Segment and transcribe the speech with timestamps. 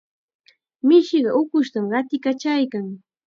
[0.87, 2.85] Mishiqa ukushtam qatiykachaykan.